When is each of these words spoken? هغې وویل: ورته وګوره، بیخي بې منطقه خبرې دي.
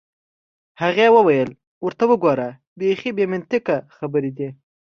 هغې 0.81 1.07
وویل: 1.15 1.49
ورته 1.85 2.03
وګوره، 2.09 2.49
بیخي 2.79 3.09
بې 3.17 3.25
منطقه 3.33 3.75
خبرې 3.97 4.31
دي. 4.37 4.49